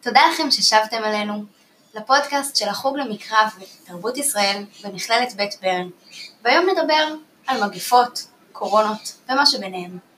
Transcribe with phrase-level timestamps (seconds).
[0.00, 1.44] תודה לכם ששבתם אלינו
[1.94, 5.88] לפודקאסט של החוג למקרא ותרבות ישראל במכללת בית ברן,
[6.44, 7.14] והיום נדבר
[7.46, 10.09] על מגפות, קורונות ומה שביניהם.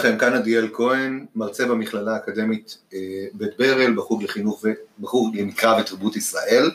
[0.00, 2.98] לכם, כאן עדיאל כהן, מרצה במכללה האקדמית אה,
[3.32, 4.64] בית ברל, בחוג לחינוך
[4.98, 6.70] ובחוג למקרא ותרבות ישראל.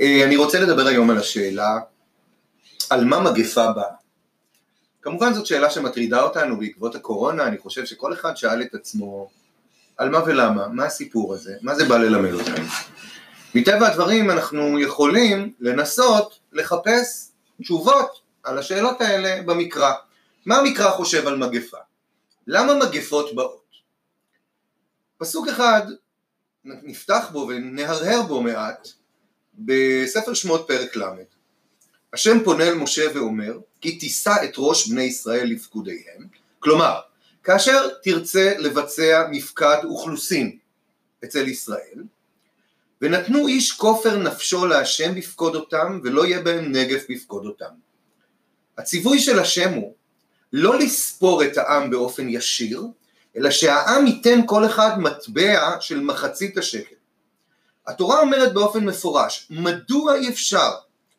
[0.00, 1.78] אה, אני רוצה לדבר היום על השאלה
[2.90, 3.94] על מה מגפה באה.
[5.02, 9.30] כמובן זאת שאלה שמטרידה אותנו בעקבות הקורונה, אני חושב שכל אחד שאל את עצמו
[9.96, 12.66] על מה ולמה, מה הסיפור הזה, מה זה בא ללמד אותנו.
[13.54, 17.30] מטבע הדברים אנחנו יכולים לנסות לחפש
[17.62, 19.92] תשובות על השאלות האלה במקרא.
[20.46, 21.78] מה המקרא חושב על מגפה?
[22.46, 23.62] למה מגפות באות?
[25.18, 25.82] פסוק אחד
[26.64, 28.88] נפתח בו ונהרהר בו מעט
[29.54, 31.02] בספר שמות פרק ל'
[32.12, 36.26] השם פונה אל משה ואומר כי תישא את ראש בני ישראל לפקודיהם.
[36.58, 37.00] כלומר
[37.44, 40.58] כאשר תרצה לבצע מפקד אוכלוסין
[41.24, 42.04] אצל ישראל
[43.02, 47.74] ונתנו איש כופר נפשו להשם בפקוד אותם ולא יהיה בהם נגף בפקוד אותם.
[48.78, 49.94] הציווי של השם הוא
[50.52, 52.82] לא לספור את העם באופן ישיר,
[53.36, 56.94] אלא שהעם ייתן כל אחד מטבע של מחצית השקל.
[57.86, 60.70] התורה אומרת באופן מפורש, מדוע אי אפשר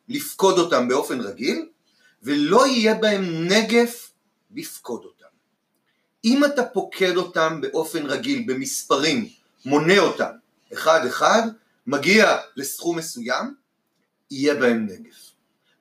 [0.08, 1.66] לפקוד אותם באופן רגיל,
[2.22, 4.10] ולא יהיה בהם נגף
[4.54, 5.24] לפקוד אותם.
[6.24, 9.28] אם אתה פוקד אותם באופן רגיל, במספרים,
[9.64, 10.30] מונה אותם,
[10.72, 11.42] אחד אחד,
[11.86, 13.54] מגיע לסכום מסוים,
[14.30, 15.30] יהיה בהם נגף.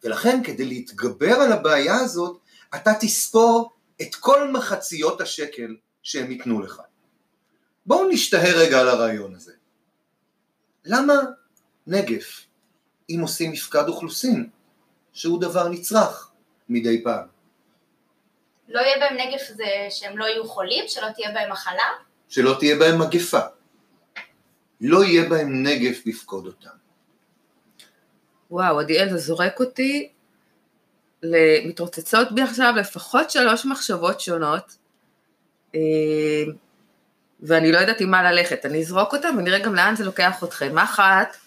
[0.04, 2.40] ולכן כדי להתגבר על הבעיה הזאת,
[2.76, 6.82] אתה תספור את כל מחציות השקל שהם ייתנו לך.
[7.86, 9.54] בואו נשתהה רגע על הרעיון הזה.
[10.86, 11.14] למה
[11.88, 12.46] נגף
[13.10, 14.50] אם עושים מפקד אוכלוסין,
[15.14, 16.32] שהוא דבר נצרך
[16.70, 17.28] מדי פעם?
[18.68, 20.84] לא יהיה בהם נגף זה שהם לא יהיו חולים?
[20.88, 21.84] שלא תהיה בהם מחלה?
[22.30, 23.40] שלא תהיה בהם מגפה.
[24.82, 26.70] לא יהיה בהם נגף לפקוד אותם.
[28.52, 30.12] וואו, עדיאל, זה זורק אותי
[31.66, 34.78] מתרוצצות בי עכשיו לפחות שלוש מחשבות שונות,
[35.76, 35.80] אה,
[37.40, 40.78] ואני לא יודעת עם מה ללכת, אני אזרוק אותן ונראה גם לאן זה לוקח אתכם.
[40.78, 41.38] אחת,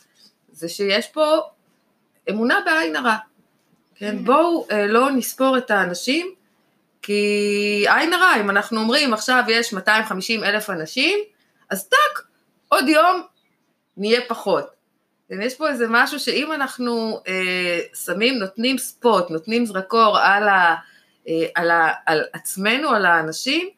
[0.52, 1.40] זה שיש פה
[2.30, 3.16] אמונה בעין הרע.
[3.94, 6.34] כן, בואו אה, לא נספור את האנשים,
[7.02, 7.22] כי
[7.88, 11.18] עין הרע, אם אנחנו אומרים עכשיו יש 250 אלף אנשים,
[11.70, 12.26] אז טאק,
[12.68, 13.22] עוד יום
[13.96, 14.75] נהיה פחות.
[15.30, 20.74] יש פה איזה משהו שאם אנחנו אה, שמים, נותנים ספוט, נותנים זרקור על, ה,
[21.28, 23.68] אה, על, ה, על עצמנו, על האנשים,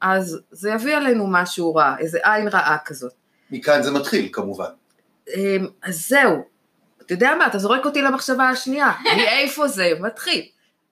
[0.00, 3.12] אז זה יביא עלינו משהו רע, איזה עין רעה כזאת.
[3.50, 4.70] מכאן זה מתחיל כמובן.
[5.28, 6.44] אה, אז זהו,
[7.02, 10.48] אתה יודע מה, אתה זורק אותי למחשבה השנייה, מאיפה זה מתחיל.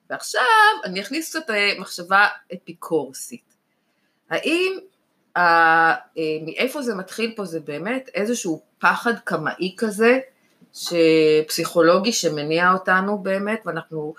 [0.09, 0.43] ועכשיו
[0.83, 3.53] אני אכניס קצת אה, מחשבה אפיקורסית.
[4.29, 4.79] האם
[6.45, 10.19] מאיפה זה מתחיל פה זה באמת איזשהו פחד קמאי כזה,
[10.73, 14.13] שפסיכולוגי שמניע אותנו באמת, ואנחנו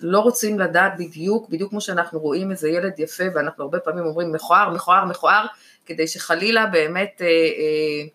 [0.00, 4.32] לא רוצים לדעת בדיוק, בדיוק כמו שאנחנו רואים איזה ילד יפה, ואנחנו הרבה פעמים אומרים
[4.32, 5.46] מכוער, מכוער, מכוער,
[5.86, 8.06] כדי שחלילה באמת אה, אה,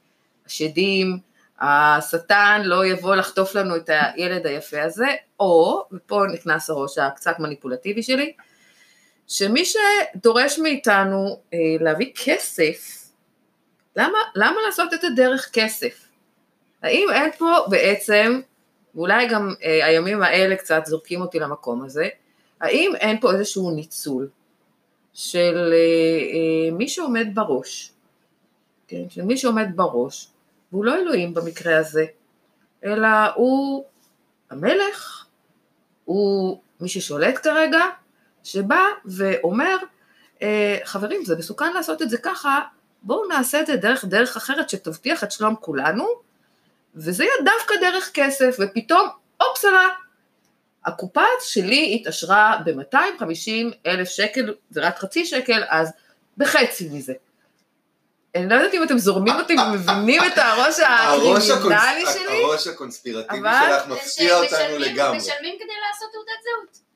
[0.46, 1.18] השדים,
[1.59, 5.08] השטן לא יבוא לחטוף לנו את הילד היפה הזה,
[5.40, 8.34] או, ופה נכנס הראש הקצת מניפולטיבי שלי,
[9.28, 13.08] שמי שדורש מאיתנו אה, להביא כסף,
[13.96, 16.08] למה, למה לעשות את זה דרך כסף?
[16.82, 18.42] האם אין פה בעצם,
[18.96, 22.10] ואולי גם אה, הימים האלה קצת זורקים אותי למקום הזה,
[22.62, 24.30] האם אין פה איזשהו ניצול
[25.14, 27.92] של אה, אה, מי שעומד בראש,
[28.88, 30.28] כן, של מי שעומד בראש,
[30.72, 32.06] והוא לא אלוהים במקרה הזה,
[32.84, 33.86] אלא הוא
[34.50, 35.26] המלך,
[36.06, 37.80] הוא מי ששולט כרגע,
[38.47, 39.78] שבא ואומר,
[40.41, 42.59] אה, חברים זה מסוכן לעשות את זה ככה,
[43.03, 46.06] בואו נעשה את זה דרך דרך אחרת שתבטיח את שלום כולנו,
[46.96, 49.09] וזה יהיה דווקא דרך כסף, ופתאום,
[49.41, 49.88] אופסלה,
[50.85, 55.91] הקופה שלי התעשרה ב-250 אלף שקל, זה רק חצי שקל, אז
[56.38, 57.14] בחצי מזה.
[58.35, 62.44] אני לא יודעת אם אתם זורמים אותי ומבינים את הראש הקרימינלי שלי.
[62.44, 65.17] הראש הקונספירטיבי שלך מפתיע אותנו לגמרי.
[65.17, 66.86] משלמים כדי לעשות תעודת זהות.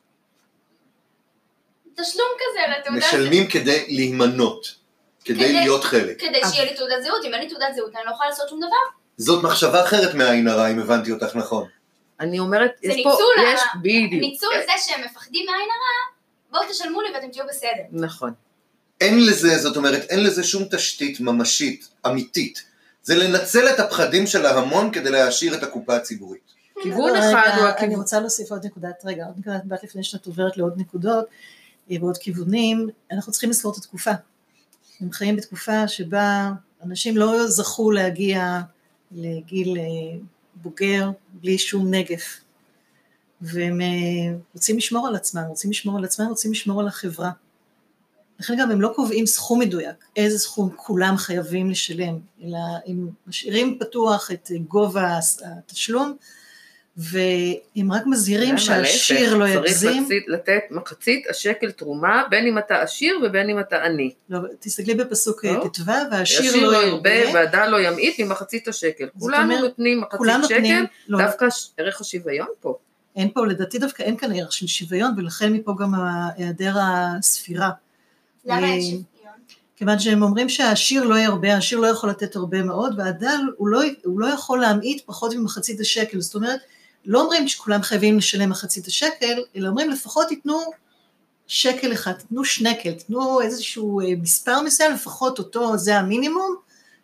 [2.02, 3.14] תשלום כזה לתעודת זהות.
[3.14, 4.82] משלמים כדי להימנות.
[5.26, 6.22] כדי להיות חלק.
[6.22, 8.60] כדי שיהיה לי תעודת זהות, אם אין לי תעודת זהות אני לא יכולה לעשות שום
[8.60, 9.02] דבר.
[9.18, 11.68] זאת מחשבה אחרת מהעין הרע, אם הבנתי אותך נכון.
[12.20, 13.18] אני אומרת, יש פה,
[13.54, 14.22] יש בדיוק.
[14.22, 16.16] ניצול זה שהם מפחדים מהעין הרע,
[16.52, 17.84] בואו תשלמו לי ואתם תהיו בסדר.
[17.92, 18.34] נכון.
[19.02, 22.64] אין לזה, זאת אומרת, אין לזה שום תשתית ממשית, אמיתית,
[23.04, 26.52] זה לנצל את הפחדים של ההמון כדי להעשיר את הקופה הציבורית.
[26.84, 27.96] כיוון אחד הוא אני.
[27.96, 31.26] רוצה להוסיף עוד נקודת, רגע, עוד נקודת מבט לפני שאת עוברת לעוד נקודות
[31.90, 34.12] ועוד כיוונים, אנחנו צריכים לזכור את התקופה.
[35.02, 36.52] הם חיים בתקופה שבה
[36.84, 38.62] אנשים לא זכו להגיע
[39.12, 40.20] לגיל אה,
[40.56, 42.42] בוגר בלי שום נגף.
[43.42, 47.32] והם אה, רוצים לשמור על עצמם, רוצים לשמור על עצמם, רוצים לשמור על החברה.
[48.40, 53.78] לכן גם הם לא קובעים סכום מדויק, איזה סכום כולם חייבים לשלם, אלא הם משאירים
[53.80, 56.16] פתוח את גובה התשלום,
[56.98, 58.58] והם רק מזהירים?
[58.58, 60.04] שהעשיר לא צריך יגזים.
[60.04, 64.12] לצית- לתת מחצית השקל תרומה, בין אם אתה עשיר ובין אם אתה עני.
[64.30, 65.68] לא, תסתכלי בפסוק לא.
[65.74, 67.10] ט"ו, והעשיר עשיר לא לא ירבה.
[67.34, 69.06] והדל לא ימעיט ממחצית השקל.
[69.20, 72.78] כולנו אומרת, נותנים מחצית נותנים, שקל, לא, דווקא ש- ערך השוויון פה.
[73.16, 75.92] אין פה, לדעתי דווקא אין כאן ערך של שוויון, ולכן מפה גם
[76.38, 77.70] היעדר הספירה.
[78.46, 79.04] למה אה, יש שוויון?
[79.76, 83.82] כיוון שהם אומרים שהעשיר לא ירבה, העשיר לא יכול לתת הרבה מאוד, והדל הוא לא,
[84.04, 86.60] הוא לא יכול להמעיט פחות ממחצית השקל, זאת אומרת,
[87.06, 90.62] לא אומרים שכולם חייבים לשלם מחצית השקל, אלא אומרים לפחות תיתנו
[91.48, 96.56] שקל אחד, תיתנו שנקל, תיתנו איזשהו אה, מספר מסוים, לפחות אותו, זה המינימום,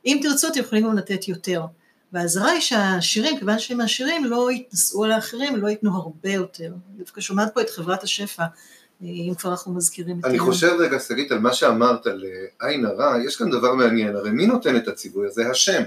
[0.05, 1.61] אם תרצו אתם יכולים גם לתת יותר.
[2.13, 6.73] והאזהרה היא שהעשירים, כיוון שהם עשירים, לא יתנשאו על האחרים, לא ייתנו הרבה יותר.
[6.97, 8.47] דווקא שומעת פה את חברת השפע, אה,
[9.01, 10.53] אם כבר אנחנו מזכירים את אני העניין.
[10.53, 14.31] חושב רגע, שגית, על מה שאמרת על אה, עין הרע, יש כאן דבר מעניין, הרי
[14.31, 15.49] מי נותן את הציווי הזה?
[15.49, 15.83] השם.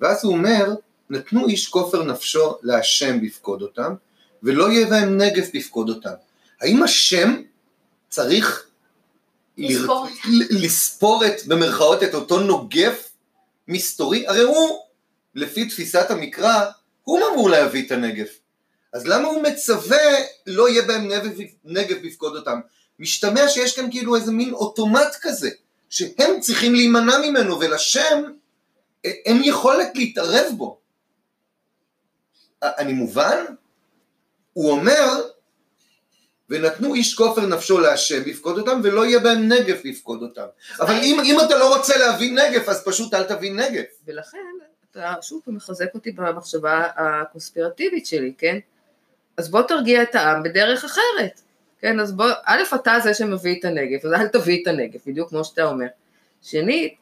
[0.00, 0.74] ואז הוא אומר,
[1.10, 3.94] נתנו איש כופר נפשו להשם בפקוד אותם,
[4.42, 6.12] ולא יהיה בהם נגף בפקוד אותם.
[6.60, 7.42] האם השם
[8.08, 8.66] צריך
[9.58, 13.10] לספור ל- לספור את, במרכאות, את אותו נוגף
[13.68, 14.26] מסתורי?
[14.26, 14.78] הרי הוא,
[15.34, 16.64] לפי תפיסת המקרא,
[17.04, 18.38] הוא אמור להביא את הנגף.
[18.92, 19.98] אז למה הוא מצווה
[20.46, 21.32] לא יהיה בהם נגף,
[21.64, 22.60] נגף בפקוד אותם?
[22.98, 25.50] משתמע שיש כאן כאילו איזה מין אוטומט כזה,
[25.90, 28.22] שהם צריכים להימנע ממנו, ולשם
[29.04, 30.79] אה, אין יכולת להתערב בו.
[32.62, 33.44] אני מובן?
[34.52, 35.08] הוא אומר,
[36.50, 40.46] ונתנו איש כופר נפשו להשם בפקוד אותם, ולא יהיה בהם נגף בפקוד אותם.
[40.80, 43.86] אבל אם, אם אתה לא רוצה להביא נגף, אז פשוט אל תביא נגף.
[44.06, 44.38] ולכן,
[44.90, 48.58] אתה שוב מחזק אותי במחשבה הקונספירטיבית שלי, כן?
[49.36, 51.40] אז בוא תרגיע את העם בדרך אחרת,
[51.80, 52.00] כן?
[52.00, 55.44] אז בוא, א', אתה זה שמביא את הנגף, אז אל תביא את הנגף, בדיוק כמו
[55.44, 55.86] שאתה אומר.
[56.42, 56.94] שנית,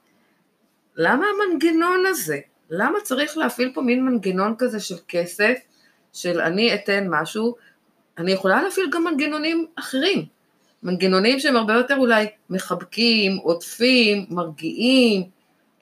[0.97, 2.39] למה המנגנון הזה?
[2.71, 5.55] למה צריך להפעיל פה מין מנגנון כזה של כסף,
[6.13, 7.57] של אני אתן משהו,
[8.19, 10.25] אני יכולה להפעיל גם מנגנונים אחרים,
[10.83, 15.23] מנגנונים שהם הרבה יותר אולי מחבקים, עוטפים, מרגיעים,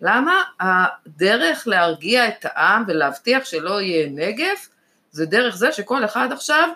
[0.00, 4.68] למה הדרך להרגיע את העם ולהבטיח שלא יהיה נגף,
[5.10, 6.68] זה דרך זה שכל אחד עכשיו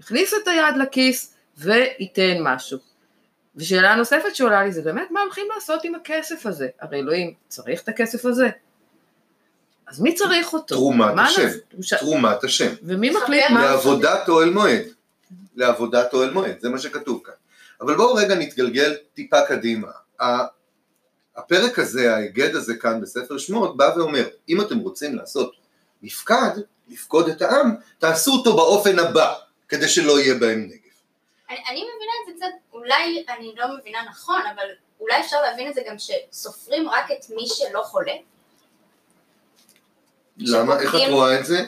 [0.00, 2.78] יכניס את היד לכיס וייתן משהו.
[3.56, 6.68] ושאלה נוספת שעולה לי זה באמת מה הולכים לעשות עם הכסף הזה?
[6.80, 8.50] הרי אלוהים צריך את הכסף הזה.
[9.90, 10.74] אז מי צריך אותו?
[10.74, 11.48] תרומת השם.
[11.82, 12.72] ש- תרומת השם.
[12.82, 13.64] ומי מחליט מה...
[13.64, 14.82] לעבודת אוהל מועד.
[15.56, 17.34] לעבודת אוהל מועד, זה מה שכתוב כאן.
[17.80, 19.88] אבל בואו רגע נתגלגל טיפה קדימה.
[20.20, 20.46] ה-
[21.36, 25.52] הפרק הזה, ההיגד הזה כאן בספר שמות, בא ואומר, אם אתם רוצים לעשות
[26.02, 26.50] מפקד,
[26.88, 29.34] לפקוד את העם, תעשו אותו באופן הבא,
[29.68, 30.80] כדי שלא יהיה בהם נגף.
[31.50, 34.64] אני, אני מבינה את זה קצת, אולי אני לא מבינה נכון, אבל
[35.00, 38.12] אולי אפשר להבין את זה גם שסופרים רק את מי שלא חולה.
[40.40, 40.80] למה?
[40.80, 41.64] איך את רואה את זה?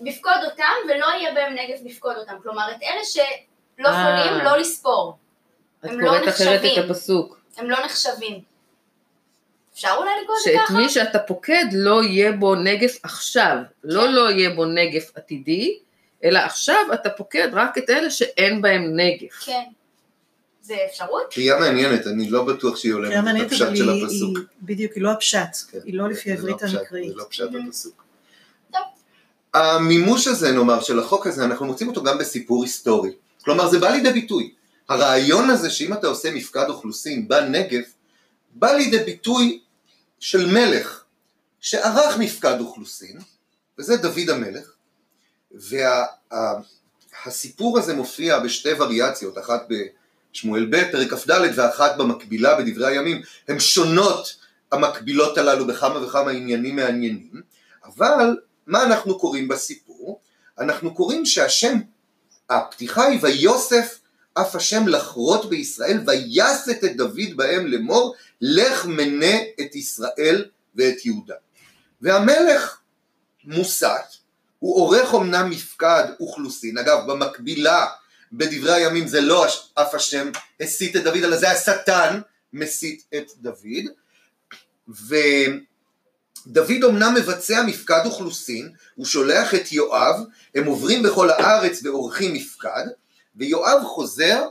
[0.00, 2.34] לפקוד אותם ולא יהיה בהם נגף לפקוד אותם.
[2.42, 4.24] כלומר, את אלה שלא אה.
[4.24, 5.16] חולים, לא לספור.
[5.80, 6.84] את הם לא קוראת אחרת נחשבים.
[6.84, 7.40] את הפסוק.
[7.56, 8.40] הם לא נחשבים.
[9.74, 10.74] אפשר אולי לקרוא את זה שאת ככה?
[10.74, 15.78] מי שאתה פוקד לא יהיה בו נגף עכשיו, לא לא יהיה בו נגף עתידי,
[16.24, 19.44] אלא עכשיו אתה פוקד רק את אלה שאין בהם נגף.
[19.44, 19.62] כן.
[20.62, 21.22] זה אפשרות?
[21.34, 24.38] קריאה מעניינת, אני לא בטוח שהיא הולמת את מעניינת, הפשט אבל של היא, הפסוק.
[24.38, 25.38] היא, בדיוק, היא לא הפשט,
[25.70, 27.08] כן, היא לא לפי זה העברית המקראית.
[27.08, 27.68] זה לא פשט Mhm.
[27.68, 28.02] הפסוק.
[29.54, 33.10] המימוש הזה, נאמר, של החוק הזה, אנחנו מוצאים אותו גם בסיפור היסטורי.
[33.44, 34.54] כלומר, זה בא לידי ביטוי.
[34.88, 37.82] הרעיון הזה שאם אתה עושה מפקד אוכלוסין בנגב,
[38.54, 39.60] בא לידי ביטוי
[40.20, 41.04] של מלך
[41.60, 43.18] שערך מפקד אוכלוסין,
[43.78, 44.72] וזה דוד המלך,
[47.26, 49.66] והסיפור הזה מופיע בשתי וריאציות, אחת
[50.32, 54.36] בשמואל ב', פרק כ"ד, ואחת במקבילה בדברי הימים, הן שונות
[54.72, 57.42] המקבילות הללו בכמה וכמה עניינים מעניינים,
[57.84, 58.36] אבל
[58.66, 60.20] מה אנחנו קוראים בסיפור?
[60.58, 61.78] אנחנו קוראים שהשם,
[62.50, 63.98] הפתיחה היא ויוסף
[64.34, 71.34] אף השם לחרות בישראל ויסת את דוד בהם לאמור לך מנה את ישראל ואת יהודה.
[72.00, 72.78] והמלך
[73.44, 74.04] מוסת,
[74.58, 77.86] הוא עורך אמנם מפקד אוכלוסין, אגב במקבילה
[78.32, 82.20] בדברי הימים זה לא אף השם הסית את דוד אלא זה השטן
[82.52, 83.84] מסית את דוד,
[86.46, 90.16] דוד אמנם מבצע מפקד אוכלוסין, הוא שולח את יואב,
[90.54, 92.84] הם עוברים בכל הארץ ועורכים מפקד,
[93.36, 94.48] ויואב חוזר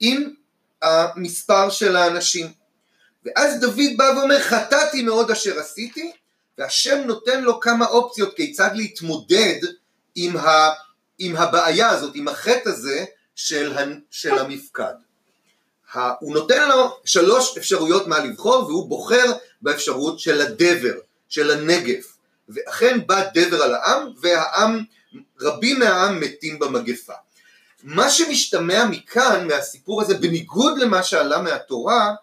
[0.00, 0.34] עם
[0.82, 2.46] המספר של האנשים.
[3.24, 6.12] ואז דוד בא ואומר, חטאתי מאוד אשר עשיתי,
[6.58, 9.58] והשם נותן לו כמה אופציות כיצד להתמודד
[10.14, 10.68] עם, ה,
[11.22, 13.76] עם הבעיה הזאת, עם החטא הזה של,
[14.10, 14.94] של המפקד.
[16.20, 20.94] הוא נותן לו שלוש אפשרויות מה לבחור והוא בוחר באפשרות של הדבר,
[21.28, 22.16] של הנגף.
[22.48, 24.84] ואכן בא דבר על העם והעם,
[25.40, 27.12] רבים מהעם מתים במגפה.
[27.82, 32.14] מה שמשתמע מכאן, מהסיפור הזה, בניגוד למה שעלה מהתורה,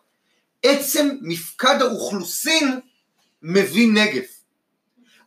[0.64, 2.80] עצם מפקד האוכלוסין
[3.42, 4.38] מביא נגף.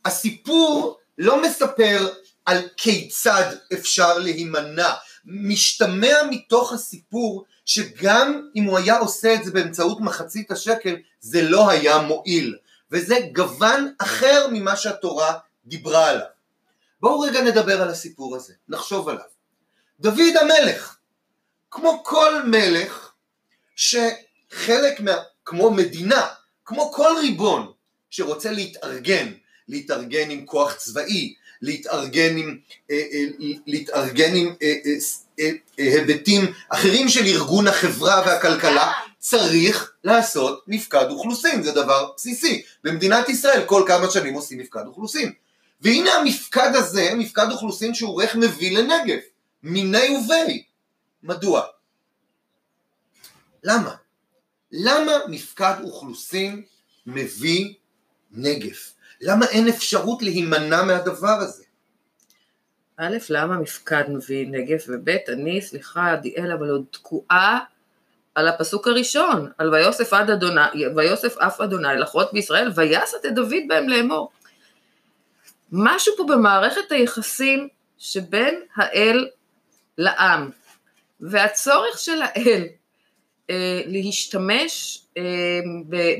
[0.04, 2.08] הסיפור לא מספר
[2.50, 4.92] על כיצד אפשר להימנע,
[5.24, 11.70] משתמע מתוך הסיפור שגם אם הוא היה עושה את זה באמצעות מחצית השקל, זה לא
[11.70, 12.56] היה מועיל,
[12.90, 16.26] וזה גוון אחר ממה שהתורה דיברה עליו.
[17.00, 19.24] בואו רגע נדבר על הסיפור הזה, נחשוב עליו.
[20.00, 20.96] דוד המלך,
[21.70, 23.12] כמו כל מלך
[23.76, 25.16] שחלק מה...
[25.44, 26.26] כמו מדינה,
[26.64, 27.72] כמו כל ריבון
[28.10, 29.32] שרוצה להתארגן,
[29.68, 32.58] להתארגן עם כוח צבאי, להתארגן עם,
[32.90, 33.24] אה, אה,
[33.66, 42.10] להתארגן עם אה, היבטים אחרים של ארגון החברה והכלכלה, צריך לעשות מפקד אוכלוסין, זה דבר
[42.16, 42.62] בסיסי.
[42.84, 45.32] במדינת ישראל כל כמה שנים עושים מפקד אוכלוסין.
[45.80, 49.18] והנה המפקד הזה, מפקד אוכלוסין שהוא עורך מביא לנגב,
[49.62, 50.62] מיני ובי.
[51.22, 51.62] מדוע?
[53.64, 53.94] למה?
[54.72, 56.62] למה מפקד אוכלוסין
[57.06, 57.74] מביא
[58.30, 58.92] נגף?
[59.20, 61.64] למה אין אפשרות להימנע מהדבר הזה?
[62.96, 67.58] א', למה מפקד מביא נגף, וב', אני, סליחה, עדיאל, אבל עוד תקועה
[68.34, 70.60] על הפסוק הראשון, על ויוסף עד אדוני,
[70.96, 74.30] ויוסף אף אדוני לחות בישראל, ויסת את דוד בהם לאמור.
[75.72, 79.28] משהו פה במערכת היחסים שבין האל
[79.98, 80.50] לעם,
[81.20, 82.66] והצורך של האל
[83.50, 85.22] אה, להשתמש אה,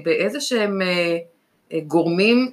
[0.04, 1.18] באיזה שהם אה,
[1.86, 2.52] גורמים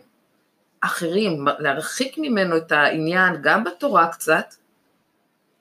[0.87, 4.53] אחרים, להרחיק ממנו את העניין, גם בתורה קצת,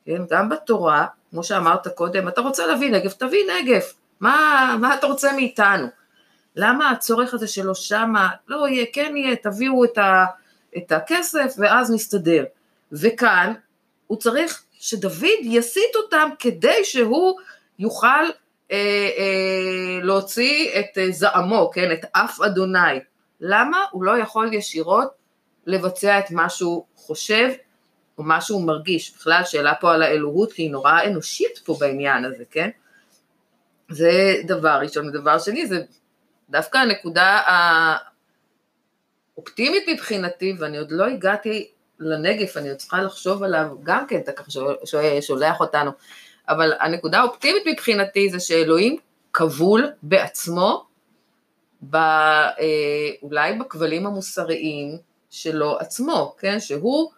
[0.06, 5.06] כן, גם בתורה, כמו שאמרת קודם, אתה רוצה להביא נגף, תביא נגף, מה, מה אתה
[5.06, 5.87] רוצה מאיתנו?
[6.56, 10.25] למה הצורך הזה שלו שמה, לא יהיה, כן יהיה, תביאו את, ה,
[10.76, 12.45] את הכסף ואז נסתדר.
[12.92, 13.52] וכאן
[14.06, 17.38] הוא צריך שדוד יסיט אותם כדי שהוא
[17.78, 18.06] יוכל
[18.73, 18.76] אה,
[19.18, 23.00] אה, להוציא את אה, זעמו, כן, את אף אדוני.
[23.48, 25.08] למה הוא לא יכול ישירות
[25.66, 27.48] לבצע את מה שהוא חושב
[28.18, 29.14] או מה שהוא מרגיש?
[29.14, 32.70] בכלל שאלה פה על האלוהות, כי היא נורא אנושית פה בעניין הזה, כן?
[33.88, 35.08] זה דבר ראשון.
[35.08, 35.82] ודבר שני, זה
[36.50, 37.42] דווקא הנקודה
[39.36, 44.32] האופטימית מבחינתי, ואני עוד לא הגעתי לנגף, אני עוד צריכה לחשוב עליו, גם כן, אתה
[44.32, 44.50] ככה
[45.20, 45.90] שולח אותנו,
[46.48, 48.96] אבל הנקודה האופטימית מבחינתי זה שאלוהים
[49.32, 50.85] כבול בעצמו,
[51.83, 52.52] ב, אה,
[53.23, 54.99] אולי בכבלים המוסריים
[55.30, 57.11] שלו עצמו, כן, שהוא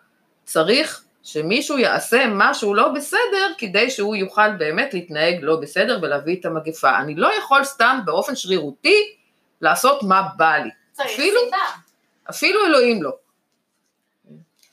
[0.44, 6.44] צריך שמישהו יעשה משהו לא בסדר כדי שהוא יוכל באמת להתנהג לא בסדר ולהביא את
[6.44, 6.98] המגפה.
[6.98, 9.14] אני לא יכול סתם באופן שרירותי
[9.60, 10.70] לעשות מה בא לי.
[10.92, 11.56] צריך אפילו, סיבה.
[12.30, 13.10] אפילו אלוהים לא.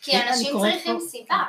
[0.01, 1.43] כי אנשים צריכים פה- סיבה.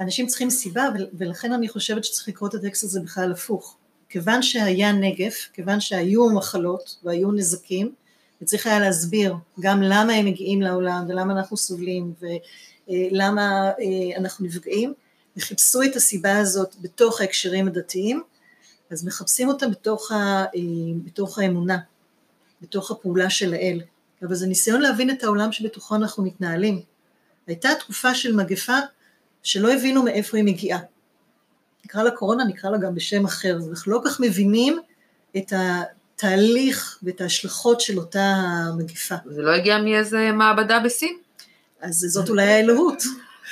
[0.00, 3.76] אנשים צריכים סיבה, ול- ולכן אני חושבת שצריך לקרוא את הטקסט הזה בכלל הפוך.
[4.14, 7.94] כיוון שהיה נגף, כיוון שהיו מחלות והיו נזקים,
[8.42, 12.14] וצריך היה להסביר גם למה הם מגיעים לעולם ולמה אנחנו סובלים
[12.88, 14.94] ולמה אה, אנחנו נפגעים,
[15.36, 18.22] וחיפשו את הסיבה הזאת בתוך ההקשרים הדתיים,
[18.90, 20.60] אז מחפשים אותה בתוך, ה, אה,
[21.04, 21.78] בתוך האמונה,
[22.62, 23.80] בתוך הפעולה של האל.
[24.22, 26.80] אבל זה ניסיון להבין את העולם שבתוכו אנחנו מתנהלים.
[27.46, 28.78] הייתה תקופה של מגפה
[29.42, 30.78] שלא הבינו מאיפה היא מגיעה.
[31.84, 34.80] נקרא לה קורונה, נקרא לה גם בשם אחר, אנחנו לא כל כך מבינים
[35.36, 39.14] את התהליך ואת ההשלכות של אותה המגפה.
[39.26, 41.16] זה לא הגיע מאיזה מעבדה בסין?
[41.80, 43.02] אז זאת אולי האלוהות,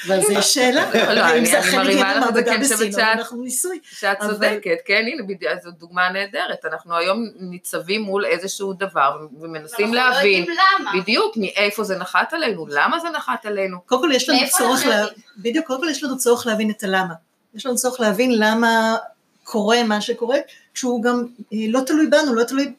[0.07, 3.79] זה יש שאלה, לא, האם אני- זה אכן הגיע במעבדה בסין, אנחנו ניסוי.
[3.85, 6.65] שאת אבל- צודקת, כן, הנה, בדיוק, זו דוגמה נהדרת.
[6.73, 10.93] אנחנו היום ניצבים מול איזשהו דבר ומנסים לא להבין יודעים למה.
[11.03, 13.81] בדיוק מאיפה זה נחת עלינו, למה זה נחת עלינו.
[13.87, 14.97] קודם כל יש לנו מאיפה צורך, אנחנו לה...
[14.97, 15.23] יודעים?
[15.39, 17.15] בדיוק, קודם כל יש לנו צורך להבין את הלמה.
[17.55, 18.97] יש לנו צורך להבין למה
[19.45, 20.39] קורה מה שקורה,
[20.75, 22.73] שהוא גם אה, לא תלוי בנו, לא תלוי,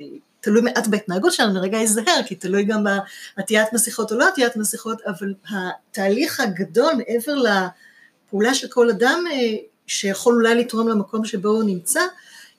[0.00, 0.06] אה,
[0.40, 2.84] תלוי מעט בהתנהגות שלנו, רגע ייזהר, כי תלוי גם
[3.36, 9.56] בעטיית מסכות או לא עטיית מסכות, אבל התהליך הגדול מעבר לפעולה של כל אדם אה,
[9.86, 12.00] שיכול אולי לתרום למקום שבו הוא נמצא,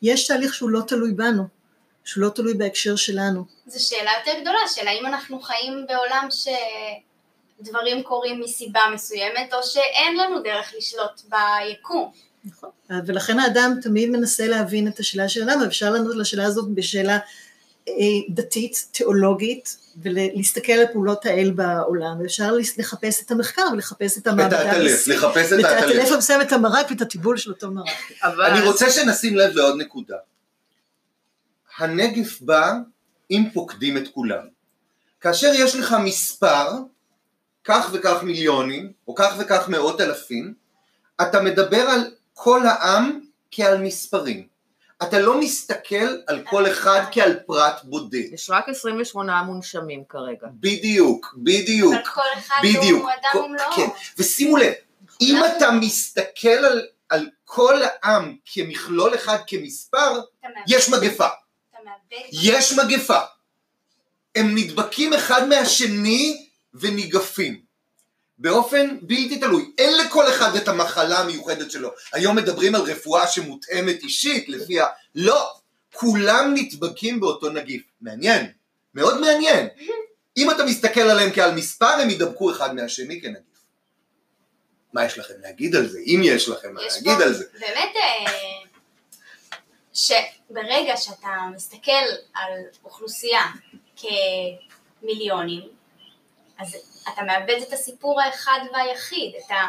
[0.01, 1.43] יש תהליך שהוא לא תלוי בנו.
[2.05, 3.45] שהוא לא תלוי בהקשר שלנו.
[3.67, 6.27] זו שאלה יותר גדולה, של האם אנחנו חיים בעולם
[7.65, 12.11] שדברים קורים מסיבה מסוימת, או שאין לנו דרך לשלוט ביקום.
[12.45, 12.69] נכון.
[13.05, 17.19] ולכן האדם תמיד מנסה להבין את השאלה של האדם, ואפשר לענות לשאלה הזאת בשאלה
[17.89, 17.93] אה,
[18.29, 24.61] דתית, תיאולוגית, ולהסתכל על פעולות האל בעולם, ואפשר לחפש את המחקר ולחפש את המעבדה.
[24.61, 25.83] את האטלף, לחפש את האטלף.
[25.83, 28.11] האטלף המסיים את המרק ואת הטיבול של אותו מרק.
[28.23, 28.45] אבל...
[28.45, 30.17] אני רוצה שנשים לב לעוד נקודה.
[31.77, 32.73] הנגף בא
[33.31, 34.47] אם פוקדים את כולם.
[35.21, 36.69] כאשר יש לך מספר,
[37.63, 40.53] כך וכך מיליונים, או כך וכך מאות אלפים,
[41.21, 41.99] אתה מדבר על
[42.33, 43.19] כל העם
[43.51, 44.47] כעל מספרים.
[45.03, 48.33] אתה לא מסתכל על כל אחד כעל פרט בודד.
[48.33, 50.47] יש רק 28 מונשמים כרגע.
[50.53, 51.93] בדיוק, בדיוק.
[51.93, 53.01] אבל כל אחד בדיוק.
[53.03, 53.71] הוא אדם כל- ומלואו.
[53.75, 54.73] כן, ושימו לב,
[55.21, 60.19] אם אתה מסתכל על, על כל העם כמכלול אחד כמספר,
[60.67, 61.27] יש מגפה.
[62.31, 63.19] יש מגפה.
[64.35, 66.42] הם נדבקים אחד מהשני
[66.73, 67.61] וניגפים.
[68.37, 69.71] באופן בלתי תלוי.
[69.77, 71.89] אין לכל אחד את המחלה המיוחדת שלו.
[72.13, 74.87] היום מדברים על רפואה שמותאמת אישית לפיה...
[75.15, 75.53] לא,
[75.93, 77.83] כולם נדבקים באותו נגיף.
[78.01, 78.51] מעניין,
[78.93, 79.67] מאוד מעניין.
[80.37, 83.53] אם אתה מסתכל עליהם כעל מספר, הם ידבקו אחד מהשני כנגיף.
[84.93, 85.99] מה יש לכם להגיד על זה?
[85.99, 87.45] אם יש לכם מה יש להגיד פה על זה.
[87.53, 88.31] באמת, אה,
[89.93, 91.91] שברגע שאתה מסתכל
[92.33, 92.51] על
[92.83, 93.41] אוכלוסייה
[95.01, 95.69] כמיליונים,
[96.63, 96.75] אז
[97.13, 99.65] אתה מאבד את הסיפור האחד והיחיד, את ה...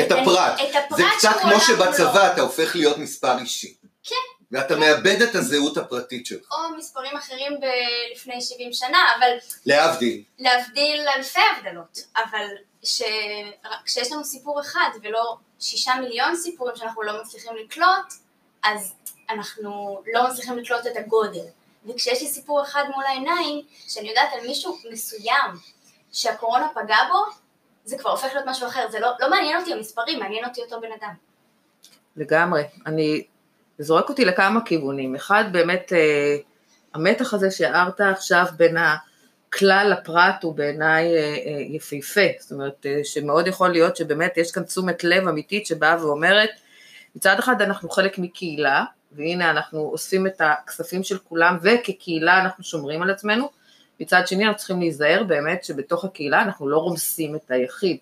[0.00, 0.60] את הפרט.
[0.60, 2.32] את הפרט זה קצת כמו שבצבא ומלואו.
[2.32, 3.74] אתה הופך להיות מספר אישי.
[4.04, 4.14] כן.
[4.52, 6.52] ואתה מאבד את הזהות הפרטית שלך.
[6.52, 9.30] או מספרים אחרים ב- לפני 70 שנה, אבל
[9.66, 10.22] להבדיל.
[10.38, 12.46] להבדיל אלפי הבדלות, אבל
[12.82, 13.02] ש...
[13.84, 18.12] כשיש לנו סיפור אחד ולא שישה מיליון סיפורים שאנחנו לא מצליחים לקלוט,
[18.62, 18.92] אז
[19.30, 21.46] אנחנו לא מצליחים לקלוט את הגודל.
[21.86, 25.50] וכשיש לי סיפור אחד מול העיניים, שאני יודעת על מישהו מסוים
[26.12, 27.42] שהקורונה פגעה בו,
[27.84, 28.86] זה כבר הופך להיות משהו אחר.
[28.90, 31.14] זה לא, לא מעניין אותי המספרים, מעניין אותי אותו בן אדם.
[32.16, 32.62] לגמרי.
[32.86, 33.24] אני,
[33.78, 35.14] זה זורק אותי לכמה כיוונים.
[35.14, 36.36] אחד, באמת, אה,
[36.94, 42.26] המתח הזה שהערת עכשיו בין הכלל לפרט הוא בעיניי אה, אה, יפהפה.
[42.38, 46.50] זאת אומרת, אה, שמאוד יכול להיות שבאמת יש כאן תשומת לב אמיתית שבאה ואומרת,
[47.16, 53.02] מצד אחד אנחנו חלק מקהילה, והנה אנחנו אוספים את הכספים של כולם, וכקהילה אנחנו שומרים
[53.02, 53.50] על עצמנו,
[54.00, 57.96] מצד שני אנחנו צריכים להיזהר באמת שבתוך הקהילה אנחנו לא רומסים את היחיד.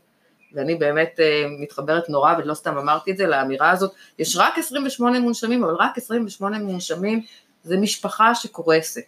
[0.52, 5.20] ואני באמת אה, מתחברת נורא, ולא סתם אמרתי את זה, לאמירה הזאת, יש רק 28
[5.20, 7.22] מונשמים, אבל רק 28 מונשמים
[7.62, 9.02] זה משפחה שקורסת,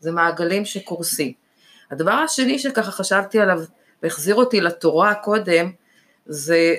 [0.00, 1.32] זה מעגלים שקורסים.
[1.90, 3.60] הדבר השני שככה חשבתי עליו,
[4.02, 5.72] והחזיר אותי לתורה קודם,
[6.26, 6.74] זה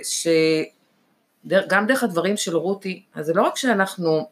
[1.45, 4.29] שגם דרך הדברים של רותי, אז זה לא רק שאנחנו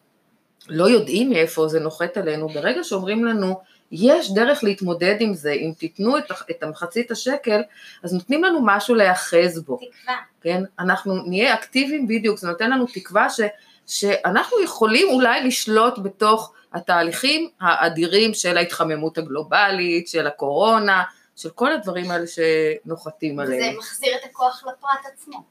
[0.67, 3.59] לא יודעים מאיפה זה נוחת עלינו, ברגע שאומרים לנו,
[3.91, 7.61] יש דרך להתמודד עם זה, אם תיתנו את, את המחצית השקל,
[8.03, 9.77] אז נותנים לנו משהו להיאחז בו.
[9.77, 10.15] תקווה.
[10.41, 10.63] כן?
[10.79, 13.39] אנחנו נהיה אקטיביים בדיוק, זה נותן לנו תקווה ש,
[13.87, 21.03] שאנחנו יכולים אולי לשלוט בתוך התהליכים האדירים של ההתחממות הגלובלית, של הקורונה,
[21.35, 23.77] של כל הדברים האלה שנוחתים עליהם.
[23.77, 25.43] מחזיר את הכוח לפרט עצמו.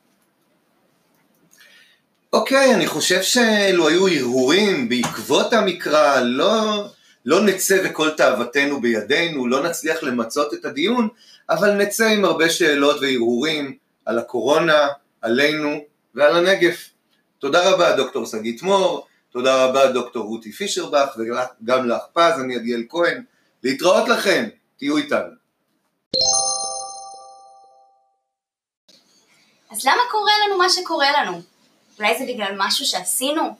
[2.32, 6.84] אוקיי, אני חושב שאלו היו הרהורים בעקבות המקרא, לא,
[7.24, 11.08] לא נצא וכל תאוותנו בידינו, לא נצליח למצות את הדיון,
[11.50, 14.88] אבל נצא עם הרבה שאלות והרהורים על הקורונה,
[15.22, 16.90] עלינו ועל הנגף.
[17.38, 22.82] תודה רבה דוקטור שגית מור, תודה רבה דוקטור רותי פישרבך וגם לך פז, אני עדיאל
[22.88, 23.22] כהן.
[23.62, 25.32] להתראות לכם, תהיו איתנו.
[29.70, 31.51] אז למה קורה לנו מה שקורה לנו?
[32.02, 33.56] אולי זה בגלל משהו שעשינו?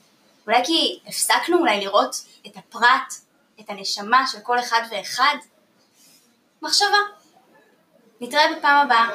[0.47, 2.15] אולי כי הפסקנו אולי לראות
[2.47, 3.13] את הפרט,
[3.59, 5.35] את הנשמה של כל אחד ואחד?
[6.61, 6.97] מחשבה.
[8.21, 9.09] נתראה בפעם הבאה.